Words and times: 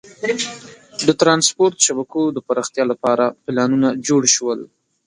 د 1.07 1.07
ترانسپورت 1.21 1.75
شبکو 1.85 2.21
د 2.35 2.37
پراختیا 2.47 2.83
لپاره 2.91 3.25
پلانونه 3.45 3.87
جوړ 4.07 4.21
شول. 4.35 4.59